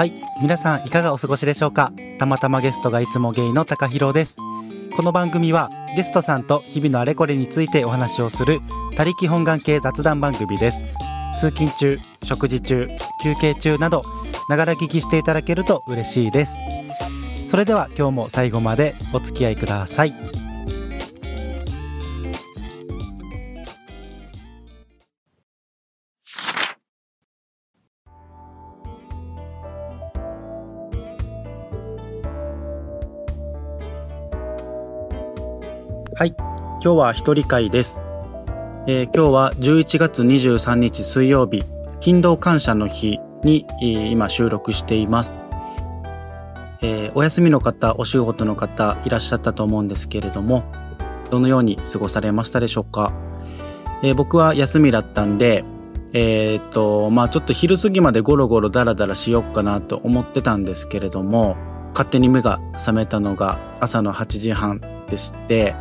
[0.00, 0.14] はい。
[0.40, 1.92] 皆さんいかがお過ごしでしょうか？
[2.18, 4.34] たまたまゲストがいつもゲイの高弘です。
[4.96, 8.62] この番組はゲストさんと日々のあれこれについてお話をする
[8.96, 10.78] 他力本願系雑談番組です。
[11.36, 12.88] 通勤中、食事中、
[13.22, 14.02] 休憩中など、
[14.48, 16.56] ながら聞きしていただけると嬉しいです。
[17.48, 20.14] それでは今日も最後までお付き合いください。
[36.20, 36.34] はい。
[36.36, 37.98] 今日は一人会です。
[38.86, 41.64] えー今日は11月23日水曜日、
[42.02, 45.34] 勤労感謝の日に、えー今収録しています。
[46.82, 50.62] えーお休みの方、お仕事の方いらっしゃったと思うんですけれども、
[51.30, 53.14] どのように過ごされましたでしょうか？
[54.02, 55.64] え僕は休みだったんで、
[56.12, 61.56] えーっと、まあちょっと昼過ぎまでゴロゴロダラダラしよっかなと思ってたんですけれども、
[61.94, 65.74] 勝手に目が覚めたのが朝の8時半でして、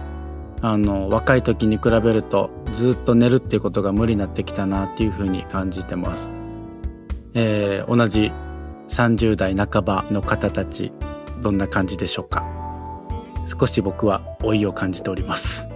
[0.61, 6.31] あの若い時に比べるとずっと寝るっていうことが無理になってきたなっていうふうに感じてます。
[7.33, 8.31] えー同じ
[8.89, 10.91] 30代半ばの方たち
[11.41, 12.45] どんな感じでしょうか
[13.45, 15.69] 少し僕は老いを感じております。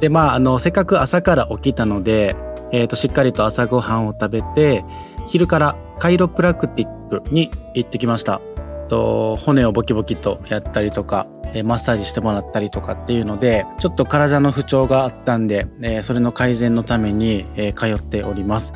[0.00, 2.34] でまああのせっかく朝から起きたので、
[2.72, 4.84] えー、としっかりと朝ごはんを食べて
[5.28, 8.40] 昼からカイロプラクティックに行ってきました。
[8.88, 11.26] と骨をボキボキとやったりとか
[11.64, 18.72] マッサージしてもらったりとかっていうのでちょっと体の不調があったんで、えそれの改善のために、え通っております。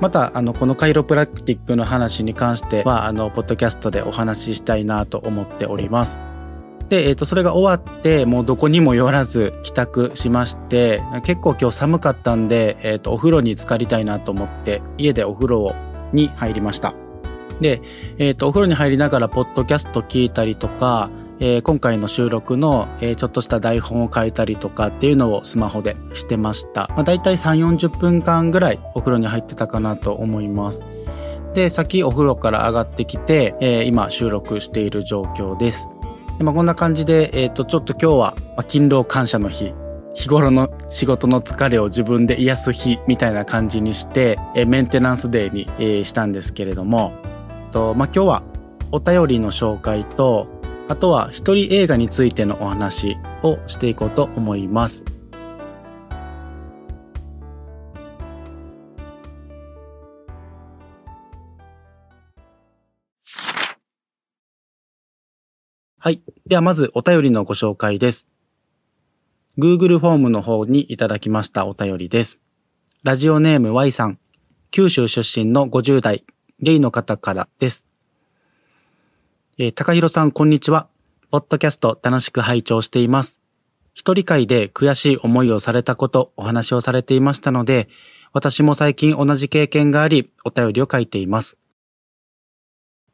[0.00, 6.18] またあのこのカイロプラクティックの話に関してはあのポッドキャストでお話ししたいなと思っております。
[6.88, 15.74] で、えー、とそれが終わってもうどこにも寄らず帰宅しまして結構今日寒かったんで、えー、とお風呂に浸かりたいなと思って家でお風呂
[16.12, 16.94] に入りました。
[17.60, 17.82] で、
[18.18, 26.88] えー、とお風呂に入りながらポッドキャスト聞いたりとかえー今回の収録の、えーちょっとした台本を書いたりとかっていうのをスマホでしてました。
[26.90, 30.82] まあ、大体3、40分間ぐらいお風呂に入ってたかなと思います。
[31.54, 35.88] で、先お風呂から上がってきて、えー今収録している状況です。
[36.38, 38.34] でまあ、こんな感じで、えっ、と、ちょっと今日は、
[38.68, 39.74] 勤労感謝の日。
[40.14, 47.12] 日頃の仕事の疲れを自分で癒す日みたいな感じにして、メンテナンスデーに、したんですけれども、
[47.68, 48.42] とまあ、今日は
[48.90, 50.48] お便りの紹介と、
[50.88, 55.04] あとは一人映画についてのお話をしていこうと思います。
[66.00, 66.22] はい。
[66.46, 68.28] ではまずお便りのご紹介です。
[69.58, 72.38] Google フォームの方にいただきましたお便りです。
[73.02, 74.18] ラジオネーム Y さん、
[74.70, 76.24] 九州出身の50代、
[76.60, 77.84] ゲイの方からです。
[79.58, 80.88] えー、高弘さん、こんにちは。
[81.30, 83.40] ポッドキャスト楽しく拝聴しています。
[83.94, 87.88] 一人会で悔しい思いをされたこと、お話をされていましたので、
[88.32, 91.56] 私も最近同じ経験があり、お便りを書いています。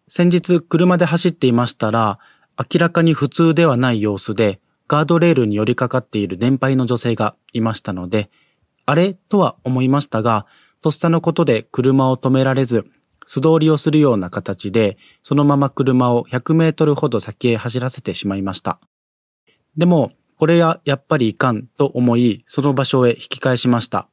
[0.09, 2.19] 先日、車で走っていましたら、
[2.59, 8.31] 明らかに普通ではない様子で、ガードレールに寄りかかっている年配の女性がいましたので、
[8.87, 9.13] あれ？
[9.13, 10.47] とは思いましたが、
[10.81, 12.87] とっさのことで車を止められず、
[13.27, 18.81] 素通りをするような形で、そのまま車を100メートルほど先へ走らせてしまいました。
[19.77, 24.09] でも、これはやっぱりいかんと思い、その場所へ引き返しました。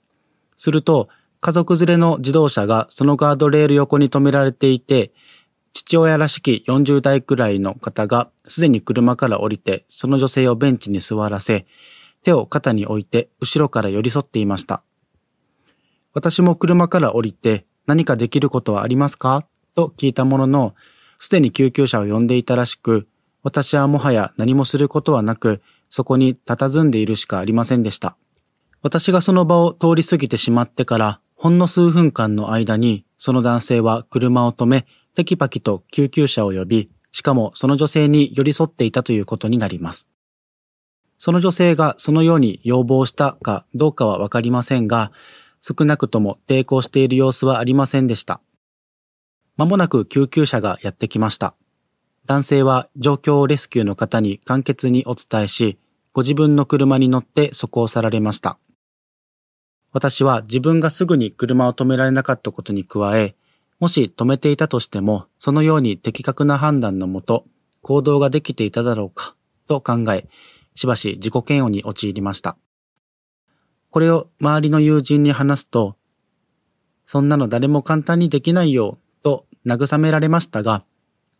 [0.56, 5.12] すると、家族連れの自動車がそのガードレール横に止められていて、
[5.74, 11.66] 父親らしき40代くらいの方がすでに車から降りて、その女性をベンチに座らせ、
[12.24, 14.84] 手を肩に置いて後ろから寄り添っていました。
[16.14, 19.46] 私も車から降りて何かできることはありますか？
[19.76, 20.76] と聞いたものの、
[21.20, 23.08] すでに救急車を呼んでいたらしく、
[23.44, 28.16] 私はもはや何もすることはなく、そこに佇んでいるしかありませんでした。
[28.82, 34.86] 私がその場を通り過ぎてしまってから、ほんの数分間の間に、その男性は車を止め、
[35.16, 40.08] テキパキと救急車を呼び、しかもその女性に寄り添っていたということになります。
[41.18, 45.12] その女性がそのように要望したかどうかはわかりませんが、
[45.62, 48.42] 少なくとも抵抗している様子はありませんでした。
[49.58, 51.56] まもなく救急車がやってきました。
[52.26, 55.78] 男性は状況をレスキューの方に簡潔にお伝えし、
[56.14, 58.58] ご自分の車に乗ってそこを去られました。
[59.94, 63.36] 私は自分がすぐに車を止められなかったことに加え、
[63.80, 67.46] もし止めていたとしても、そのように的確な判断のもと、
[67.82, 69.36] 行動ができていただろうか、
[69.68, 70.30] と考え、
[70.76, 72.58] しばし自己嫌悪に陥りました。
[73.92, 75.98] これを周りの友人に話すと、
[77.06, 80.86] そんなの誰も簡単にできないよ、と慰められましたが、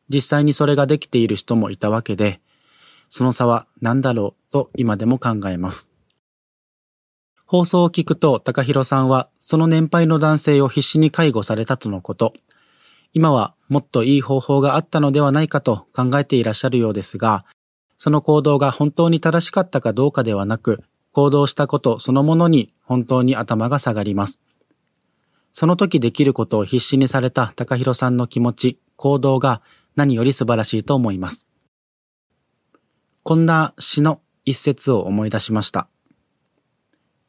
[0.10, 2.42] 実際にそれができている人もいたわけで、
[3.10, 5.88] その差は何だろうと今でも考えます。
[7.46, 12.34] 放送を聞くと、高弘さんはその年配の男性を必死に介護されたとのこと。
[13.14, 17.46] 今はもっといい方法があったのではないかと考えていらっしゃるようですが、
[17.98, 24.40] その行動が本当に正しかったかどうかではなく、行動したことそのものに本当に頭が下がります。
[25.54, 29.62] その時できることを必死にされた高弘さんの気持ち、行動が
[29.96, 31.46] 何より素晴らしいと思います。
[33.24, 35.90] こんな詩の一節を思い出しました。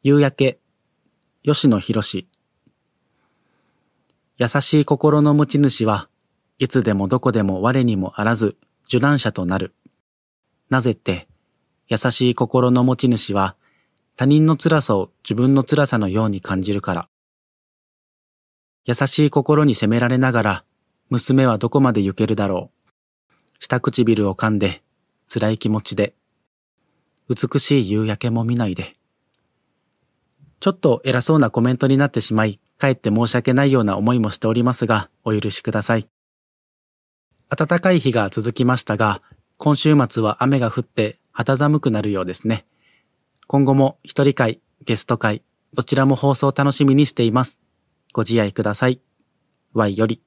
[0.01, 0.59] 夕焼け、
[1.43, 2.27] 吉野博士。
[4.37, 6.09] 優しい心の持ち主は
[6.57, 8.55] いつでもどこでも我にもあらず
[8.87, 9.75] 受難者となる。
[10.69, 11.27] なぜって、
[11.87, 13.55] 優しい心の持ち主は
[14.15, 17.09] 他人の辛さを自分の辛さのように感じるから。
[18.85, 20.63] 優しい心に責められながら、
[21.09, 23.31] 娘はどこまで行けるだろう。
[23.59, 24.83] 下唇を噛んで、
[25.33, 26.13] 辛い気持ちで、
[27.29, 28.95] 美しい夕焼けも見ないで。
[30.59, 36.07] ちょっと偉そうなコメントになってしまい、かえって申し訳ないような思いもしておりますが、お許しください。
[37.49, 39.21] 暖かい日が続きましたが、
[39.57, 42.65] 今週末は雨が降って肌寒くなるようですね。
[43.47, 45.43] 今後も一人会、ゲスト会、
[45.73, 47.57] どちらも放送楽しみにしています。
[48.13, 49.01] ご自愛ください。
[49.73, 50.21] Y より。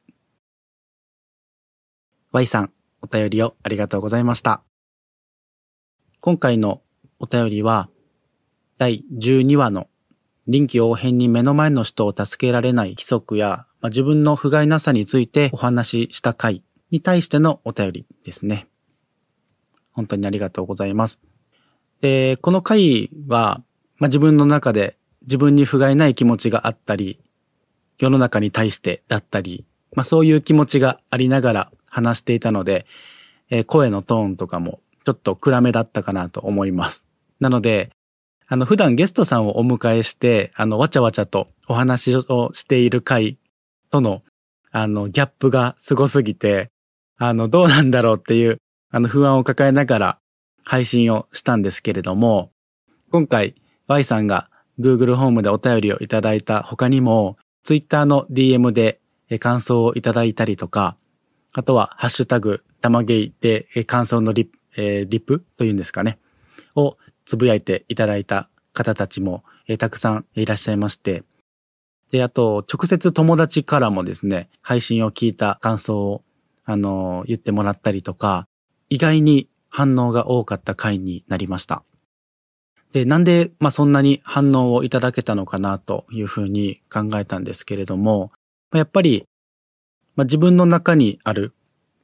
[2.33, 4.63] Y さん、お便りをありがとうございました。
[6.21, 6.83] 今回の
[7.19, 7.89] お便りは、
[8.79, 9.89] 第12話の
[10.49, 18.69] 臨機応変に目の前の人を助けられない規則や、まあ、自分の不甲斐なさについてお話しした回に対してのお便りですね。
[19.93, 21.19] 本当にありがとうございます。
[22.01, 23.63] で、この回は、
[23.99, 27.19] まあ、自分の中で自分に不甲斐ない気持ちがあったり、
[27.99, 29.65] 世の中に対してだったり、
[29.95, 32.87] まあ、そういう気持ちがありながら話していたので、
[33.51, 37.07] えー、声のトーンとかもちょっと暗めだったかなと思います。
[37.41, 37.91] なので、
[38.49, 43.39] あの、普段ゲストさんをお迎えして、あの、わちゃわちゃとお話をしている回
[43.91, 44.23] との、
[44.71, 46.71] あの、ギャップがすごすぎて、
[47.17, 48.59] あの、どうなんだろうっていう、
[48.91, 50.19] あの、不安を抱えながら
[50.67, 52.51] 配信をしたんですけれども、
[53.11, 53.55] 今回
[53.87, 59.01] Y さんが Google ホームでお便りをいただいた他にも、Twitter の DM で
[59.39, 60.97] 感想をいただいたりとか、
[61.53, 66.19] あとはハッシュタグ、たまげいで感想のリ,、えー、リップというんですかね、
[66.75, 71.23] をつぶやいていただいた方たちも、えたくさんいらっしゃいまして、
[72.11, 76.23] で、あと、直接友達からもですね、配信を聞いた感想を、
[76.65, 78.47] あの、言ってもらったりとか、
[78.89, 81.85] 意外に反応が多かった回になりました。
[82.95, 88.33] で、なんで、まあ、そんなに反応をいただけたのかなというふうに考えたんですけれども、
[88.73, 89.27] やっぱり、
[90.15, 91.53] まあ、自分の中にある、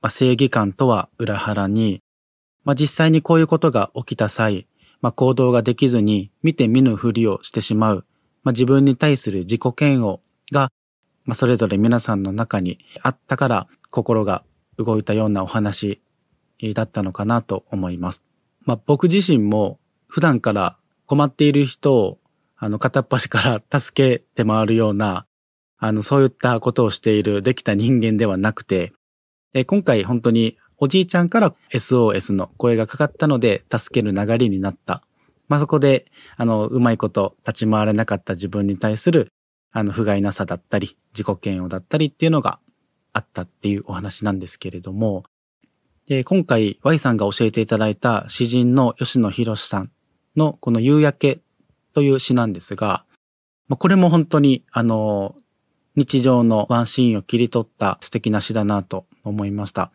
[0.02, 2.02] まあ、正義感とは裏腹に、
[2.62, 4.66] まあ、実際にこういうことが起きた際、
[5.00, 8.04] まあ、行動ができずに見て見ぬふりをしてしまう、
[8.42, 10.20] まあ、自分に対する自己嫌悪
[10.52, 10.70] が、
[11.24, 14.44] まあ、それぞれ皆さんの中にあったから心が
[14.76, 16.02] 動いたようなお話
[16.74, 18.22] だったのかなと思います。
[18.64, 20.76] まあ、僕自身も普段から
[21.06, 22.18] 困っている人を
[22.56, 25.26] あの片っ端から助けて回るような
[25.78, 28.92] あのそういったことをしているできた人間ではなくて、
[29.66, 35.02] 今回本当におじいちゃんから SOS の声がかかったので助ける流れになった。
[35.48, 39.28] まあ、そこで、あの、うまいこと立ち回れなかった自分に対する、
[39.70, 42.58] あの、不甲斐なさだったり、自己嫌悪だったりっていうのが
[43.12, 45.24] あったっていうお話なんですけれども、
[46.06, 49.90] で、今回 Y さんが教えていただいた詩人の吉野博さん
[50.36, 51.40] のこの夕焼け
[51.94, 53.04] という詩なんですが、
[53.68, 55.36] まあこれも本当にあの、
[55.94, 59.92] 日常のワンシーンを切り取った素敵な詩だなと思いました。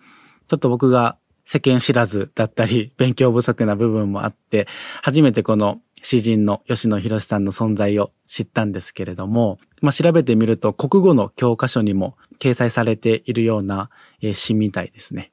[0.48, 4.68] ちょっと僕が世間知らずだったり、勉強不足な部分もあって、
[5.02, 13.90] 初めてこの詩人の吉野博さんの存在を知ったんですけれども、まあ、調べてみると国語の教科書にも掲載されているような
[14.34, 15.32] 詩みたいですね。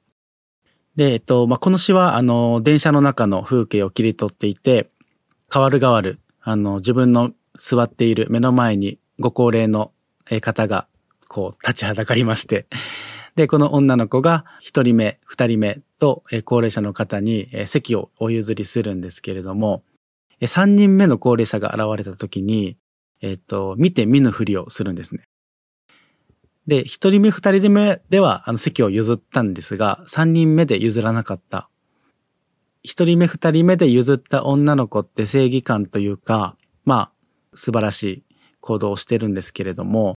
[0.95, 4.89] で、えっと、まあ、この詩は、あの、電車の中の風景を切り取っていて、
[5.51, 9.91] 変わる変わる、あの、自分の座っている目の前にご高齢の
[10.41, 10.87] 方が、
[11.27, 12.65] こう、立ちはだかりまして、
[13.35, 19.83] で、この女の子が一人目、二人目と、高齢者の方に、席をお譲りするんですけれども、
[20.47, 22.77] 三人目の高齢者が現れた時に、
[23.21, 25.23] えっと、見て見ぬふりをするんですね。
[26.67, 31.69] で、一人目、二人目では、あの、席を譲ったんですが、三人目で譲らなかった。
[32.81, 37.11] 一人目、二人目で譲った女の子って正義感というか、まあ、
[37.55, 38.23] 素晴らしい
[38.61, 40.15] 行動をしてるんですけれども、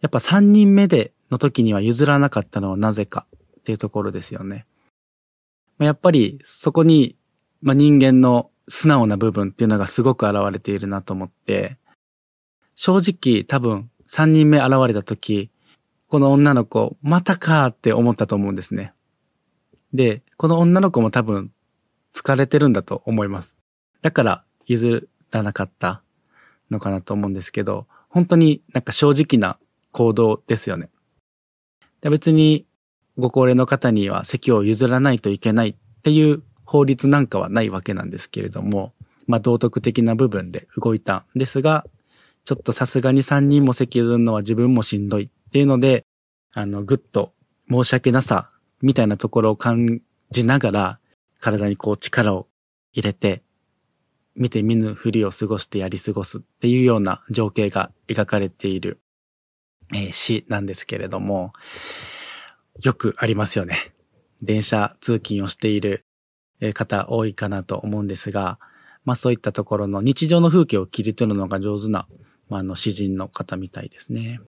[0.00, 3.26] やっぱ三人目での時には譲らなかったのはなぜか
[3.58, 4.66] っていうところですよね。
[5.78, 7.16] やっぱりそこに、
[7.62, 11.78] まあ、人間の素直な部分っていうのがすごく現れているなと思って、
[12.74, 15.50] 正直多分3人目現れた時、
[16.10, 18.92] この女の子、またかって思ったと思うんですね。
[19.94, 21.52] で、この女の子も多分
[22.12, 23.56] 疲れてるんだと思います。
[24.02, 26.02] だから譲らなかった
[26.68, 29.60] のかなと思うんですけど、本当になんか正直な
[29.92, 30.88] 行動ですよね。
[32.02, 32.66] 別に
[33.16, 38.94] ご高齢の方には席を譲らないといけないっていう法律なんかはないわけなんですけれども、
[39.28, 41.86] まあ道徳的な部分で動いたんですが、
[42.44, 46.06] ちょっとさすがに3人も席譲るのは自分もしんどいっていうので、
[46.52, 47.32] あの、ぐっと
[47.68, 48.52] 申し訳なさ
[48.82, 51.00] みたいなところを感じながら、
[51.40, 52.46] 体にこう力を
[52.92, 53.42] 入れて、
[54.36, 59.00] 見て見ぬふりを過ごしてやり過ごすっていうような情景が描かれている、
[59.92, 61.52] えー、詩なんですけれども、
[62.80, 63.92] よくありますよね。
[64.42, 66.04] 電車通勤をしている
[66.74, 68.60] 方多いかなと思うんですが、
[69.04, 72.06] まあそういったところの日常の風景を切り取るのが上手な、
[72.48, 74.40] まあ、あの詩人の方みたいですね。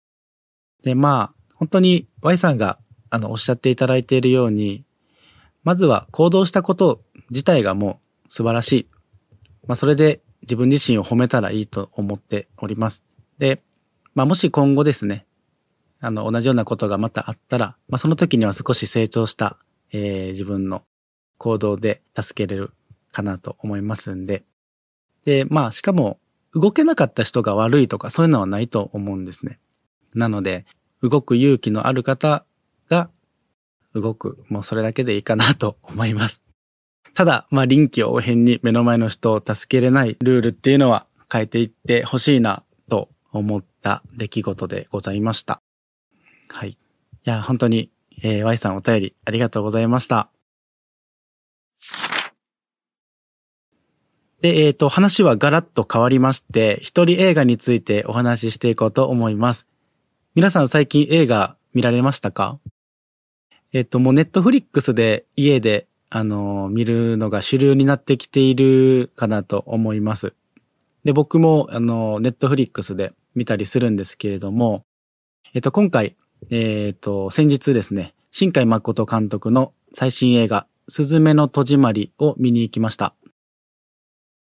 [0.83, 2.79] で、まあ本当に Y さんが
[3.11, 4.85] あのおっしゃっていただいているように、
[5.63, 8.87] まずは行動したこと自体がもう素晴らしい。
[9.67, 13.03] まあそれで自分自身を褒めたらいいと思っております。
[13.39, 13.63] で、
[14.15, 15.27] まあもし今後ですね、
[16.01, 19.59] あの、同じようなことがまたあったら、まあ、その時には少し成長した、
[19.93, 20.83] えー、自分の
[21.37, 22.73] 行動で助けれる
[23.13, 24.45] かなと思いますんで。
[25.25, 26.19] で、まあ、しかも、
[26.53, 29.61] 動けなかった人が悪いとか、そういうのはないと思うんですね。
[30.15, 30.67] なので、
[31.03, 32.45] 動く勇気のある方
[32.89, 33.11] が、
[33.95, 36.43] 動く、もうそれだけでいいかなと思います。
[37.15, 45.61] ただ、まあ、臨機応変に目の前の人を助けれないルールっていうのは変えていってほしいなと思った出来事でございました。
[46.49, 46.71] はい。
[46.71, 46.77] い
[47.25, 47.91] や、本当に、
[48.23, 50.31] えー、Y さんお便りありがとうございました。
[54.41, 59.67] で、えっ、ー、と、話はガラッと変わりまして、一人映画についてお話ししていこうと思います。
[60.37, 62.61] 皆さん最近映画見られましたか？
[63.73, 70.35] えっ、と、もうネットフリックスで家で、あの、見るのが主流になってきているかなと思います。
[71.03, 74.85] で、僕も、あの、ネットフリックスで見たりするんですけれども、
[75.53, 76.15] えっ、と、今回、
[76.49, 83.17] えっ、と、先日ですね、新海誠監督の最新映画、すずめの戸締まりを見に行きました。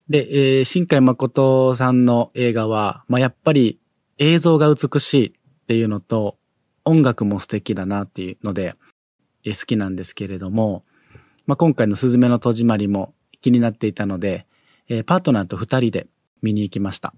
[0.10, 3.80] で、えー、新海誠さんの映画は、まあ、やっぱり
[4.18, 5.34] 映像が美しい
[5.70, 6.40] っていうのと、
[6.84, 8.74] 音楽も素敵だなっていうので、
[9.46, 10.84] 好きなんですけれども、
[11.46, 14.48] まあ、今回のすずめの戸締まりも気になっていたので、
[14.88, 16.08] えー、パートナーと二人で
[16.42, 17.14] 見に行きました。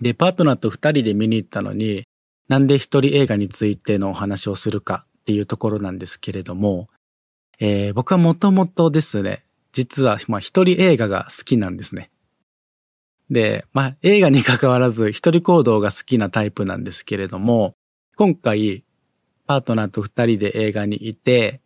[0.00, 2.02] で、パートナーと二人で見に行ったのに、
[2.48, 6.88] なんで一人映画についてのお話をするかっていうところなんですけれども、
[7.60, 12.10] えー、僕はもともとですね、実は、まあ一人映画が好きなんですね。
[13.30, 17.74] で、まあ映画に関わらず一人行動が好きなタイプなんですけれども、
[18.16, 18.84] 今回、
[19.46, 21.60] パートナーと二人で映画にいて、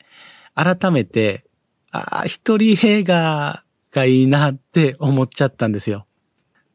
[0.54, 1.44] 改めて、
[1.90, 6.06] ああ、一人映画がいいなって思っちゃったんですよ。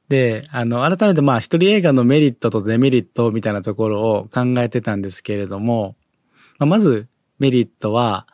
[0.10, 5.96] で、あの、改めてまあ一人映画のメリットとデメリットみたいなところを考えてたんですけれども、
[6.60, 7.08] まあ、まず
[7.40, 8.28] メリットは、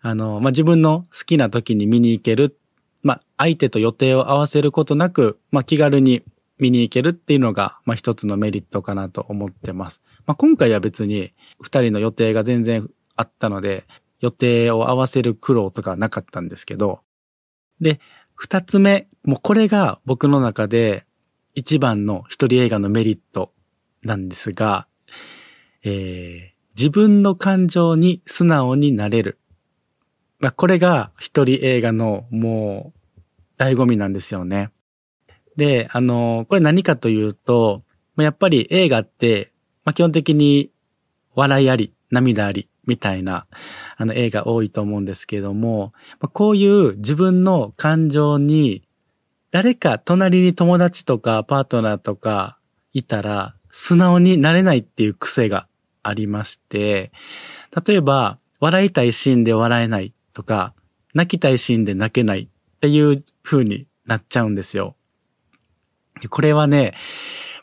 [0.00, 2.58] あの、まあ、自分の好きな時に見に行ける。
[3.04, 6.24] まあ、相手と予定を合わせることなく、まあ、気軽に
[6.58, 10.02] 見に行けるっていうのが、まあ、一つのメリットかなと思ってます。
[10.26, 13.84] まあ、今回は別に二人の予定が全然あったので、
[14.20, 17.00] 予定を合わせる苦労とかなかったんですけど、
[17.80, 18.00] で、
[18.34, 21.04] 二つ目、もうこれが僕の中で
[21.54, 23.52] 一番の一人映画のメリット
[24.02, 24.86] なんですが、
[25.82, 29.38] えー、自分の感情に素直になれる。
[30.44, 32.92] まあ、これが一人映画のも
[33.58, 34.68] う醍醐味なんですよね。
[35.56, 37.82] で、あの、これ何かというと、
[38.18, 39.52] やっぱり映画って、
[39.86, 40.70] まあ、基本的に
[41.34, 43.46] 笑いあり、涙あり、みたいな、
[43.96, 48.82] あの映画多いと思うんですけども、まあ、こういう自分の感情に
[49.50, 52.58] 誰か隣に友達とかパートナーとか
[52.92, 55.68] いたら素直になれないっていう癖が
[56.02, 57.12] ありまして、
[57.86, 60.74] 例えば笑いたいシーンで笑えないとか、
[61.14, 64.96] 泣きたいシーンで泣けないっていう風になっちゃうんですよ。
[66.28, 66.94] これはね、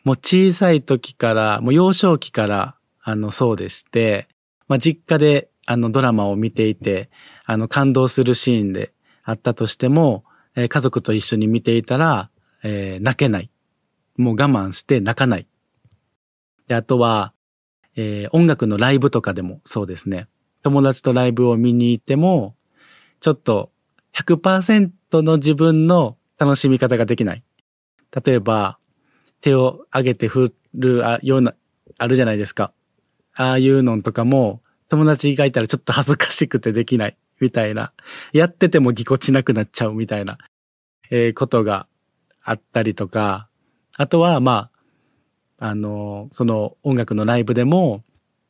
[0.03, 4.27] もう小さい時から、もう幼少期から、あの、そうでして、
[4.67, 7.09] まあ、実家で、あの、ドラマを見ていて、
[7.45, 10.23] あの、感動するシーンであったとしても、
[10.55, 12.29] えー、家族と一緒に見ていたら、
[12.63, 13.51] えー、泣けない。
[14.17, 15.47] もう我慢して泣かない。
[16.67, 17.33] で、あとは、
[17.95, 20.27] えー、音楽のライブとかでもそうですね。
[20.63, 22.55] 友達とライブを見に行っても、
[23.21, 23.71] ちょっと
[24.13, 27.43] 100%の自分の楽しみ方ができない。
[28.25, 28.77] 例えば、
[29.41, 31.53] 手を上げて振るような、
[31.97, 32.73] あるじゃないですか。
[33.33, 37.93] ああいうのとかも、友達がいたらちょっと恥ずかしくてできない、みたいな。
[38.33, 40.39] やっててもぎこちなくなっちゃうみたいな、
[41.11, 41.87] えー、ことが
[42.43, 43.47] あったりとか、
[43.97, 44.71] あとは、ま
[45.59, 48.03] あ、あの、その音楽のライブでも、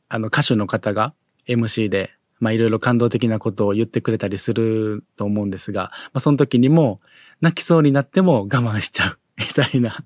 [0.08, 1.14] あの歌手の方が
[1.46, 2.10] MC で、
[2.42, 7.00] まあいろいろ感動的なことを言ってくれたりすると思うんですが、まあその時にも
[7.40, 10.04] 泣きそうになっても 我慢しちゃう みたいな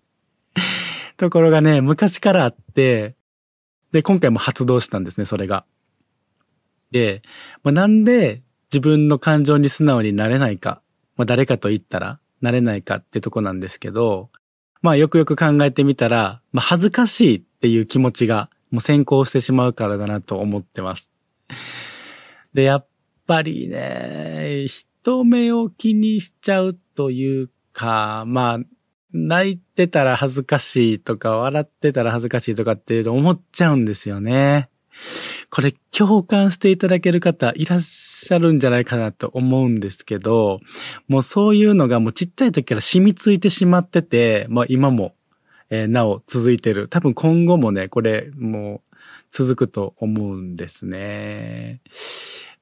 [1.16, 3.16] ところがね、昔からあって、
[3.90, 5.64] で、今回も発動したんですね、それが。
[6.90, 7.22] で、
[7.64, 10.82] まあ、なんで自分の感情に素直になれないか、
[11.16, 14.28] まあ、誰かと言ったらなれないかってとこなんですけど、
[14.82, 21.10] まあよくよく考えてみたら、まあ恥ずかしいっていう気持ちがもう先行してしまうからだなと思ってます。
[22.56, 22.86] で、やっ
[23.26, 28.58] ぱりね、人目を気にしちゃうというか、まあ、
[29.12, 34.70] 泣いてたら恥ずかしいとか、笑ってたら恥ずかしいとかっていうの思っちゃうんですよね。
[35.50, 40.60] これ共感していただける方いらっしゃるんじゃないかなと思うんですけど、
[41.08, 45.12] もうそういうのがもうちっちゃい時から染みついてしまってて、まあ今も
[45.70, 46.88] えー、なお続いてる。
[46.88, 48.85] 多分今後もね、これもう
[49.36, 51.82] 続くと思うんですね。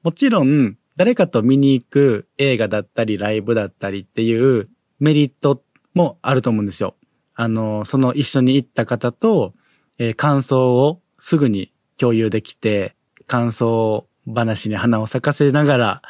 [0.03, 4.67] もちろん、誰かと見に行く映画だったりライブだったりっていう
[4.99, 5.63] メリット
[5.93, 6.95] もあると思うんですよ。
[7.33, 9.53] あの、その一緒に行った方と、
[9.99, 16.01] えー、感想をすぐに共有できて、感想話に花を咲かせながら、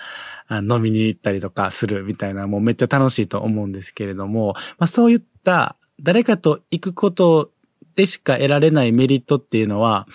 [0.50, 7.52] 飲みに行ったりとかするみたいな、もうめっちゃ楽しいと思うんですけれども、まあそういった誰かと行くこと
[7.96, 10.08] でしか得られないメリットっていうのは、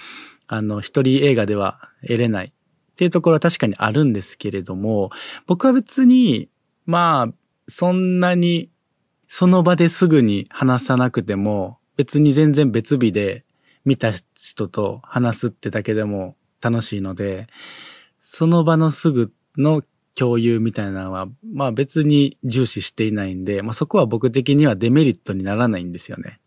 [0.52, 2.52] あの、一人映画では得れないっ
[2.97, 5.11] ていうところは確かにあるんですけれども、
[5.47, 6.48] 僕は別に、
[6.87, 7.35] まあ、
[7.68, 8.68] そんなに
[9.29, 13.44] その場ですぐに話さなくても、別に全然別日で
[13.85, 17.46] 見た人と話すってだけでも楽しいので、
[18.20, 19.85] その場のすぐの
[20.16, 26.40] 共有みたいなのは、まあ別に重視していないんで、まあそこは僕的にはデメリットにならないんですよね。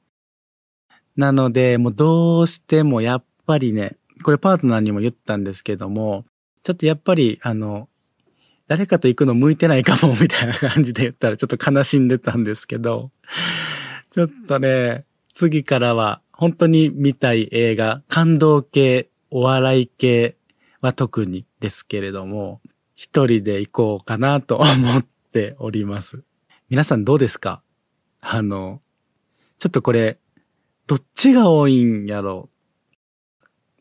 [1.16, 6.26] なので、もうどうしてもやっぱりね、これパートナーにも言ったんですけども、
[6.64, 7.90] ちょっとやっぱり、あの、
[8.68, 13.12] 誰かと行くの向いてないかも みたいな感じで言ったらちょっと悲しんでたんですけど、
[14.12, 20.38] ちょっとね、次からは本当に見たい映画、感動系、お笑い系
[20.82, 22.62] は特にですけれども、
[22.96, 26.24] 一人で行こうかなと思っております。
[26.70, 27.62] 皆さんどうですか？
[28.22, 28.82] あの、
[29.60, 30.20] ちょっとこれ、
[30.88, 32.53] どっちが多いんやろう？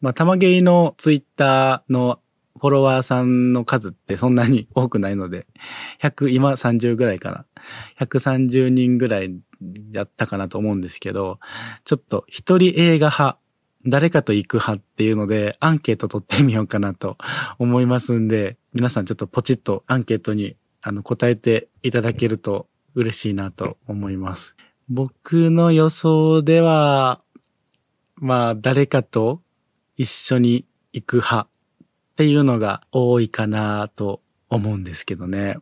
[0.03, 2.21] まあ、玉芸のツイッターの
[2.61, 5.47] フォロワーさんの数ってそんなに多くないので、
[6.03, 7.47] 100、今30ぐらいかな。
[7.99, 9.35] 130人ぐらい
[9.93, 11.39] やったかなと思うんですけど、
[11.85, 13.39] ちょっと一人映画派
[13.87, 17.17] 誰かと行く派っていうので、アンケート取ってみようかなと
[17.59, 24.57] 思いますんで、皆さんちょっとポチッとアンケートにあの答えていただけると嬉しいなと思います。
[24.89, 27.23] 僕の予想では、
[28.17, 29.42] まあ、誰かと
[29.97, 35.57] 一緒に行く派っていうのが多いかなと思うんですけどね。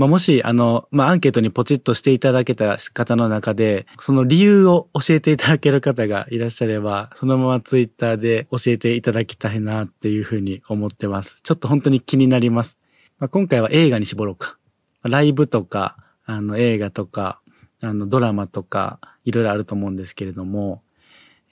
[0.00, 11.42] まあ、もし、あの、まあ、アンケートにポチッとしていただけた方の中で、その理由を教えていただける方がいらっしゃれば、そのままツイッターで教えていただきたいなっていうふうに思ってます。
[11.42, 12.78] ちょっと本当に気になります。
[13.18, 14.56] まあ、今回は映画に絞ろうか。
[15.02, 17.42] ライブとか、あの、映画とか、
[17.82, 20.82] あの、ドラマとか、いろいろあると思うんですけれども、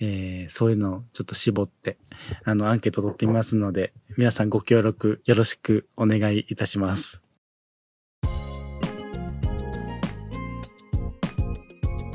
[0.01, 1.99] えー、そういうのをちょっと絞って、
[2.45, 7.23] あの、アンケート取ってみますので、皆さんご協力よろしくお願いいたします。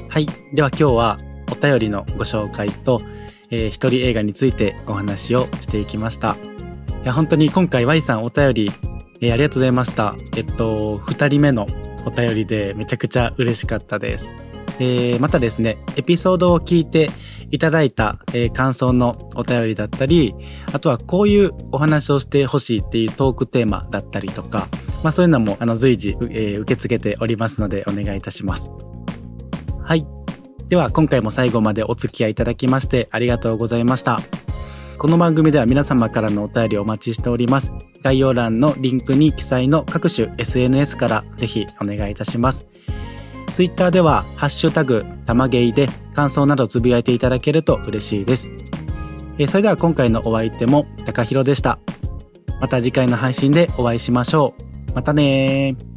[0.10, 0.28] はい。
[0.54, 1.18] では今日は
[1.52, 3.02] お便りのご紹介と、
[3.50, 6.38] えー、一人映画についてお話をしていきました。
[7.04, 8.72] いや、本当に今回 Y さんお便り、
[9.22, 10.16] えー、ありがとうございました。
[10.38, 11.66] えっと、二人目の
[12.06, 14.30] お便りでめちゃくちゃ嬉しかったです。
[14.80, 17.10] えー、またですね、エピソードを聞いて
[17.52, 20.36] いただいた、えー、感想のお便りだったり、
[20.72, 24.68] あとはこういうお話をしてほしいっていうトークテーマだったりとか、
[25.04, 28.70] まあそういうのもあの随時、えー、受け付けておりますのでお願いいたします。
[29.82, 30.06] はい。
[30.70, 34.20] では今回も最後までお付き合いいただきましてありがとうございました。
[34.98, 37.72] この番組では皆様からのお便りをお待ちしております。
[38.02, 42.66] 概要欄のリンクに記載の各種 SNS からぜひお願いいたします。
[43.54, 48.50] Twitter ではハッシュタグたまげいで感想などつぶやいていただけると嬉しいです。
[49.38, 51.80] えそれでは今回のお相手も高弘でした。
[52.62, 54.54] また次回の配信でお会いしましょ
[54.92, 54.94] う。
[54.94, 55.93] またねー。